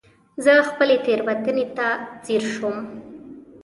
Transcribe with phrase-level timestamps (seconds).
[0.43, 1.87] زه خپلې تېروتنې ته
[2.25, 2.77] ځير شوم.